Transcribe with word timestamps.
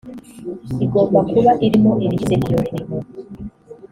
igomba 0.85 1.19
kuba 1.31 1.51
irimo 1.65 1.91
ibigize 2.05 2.33
iyo 2.45 2.57
mirimo 2.61 2.95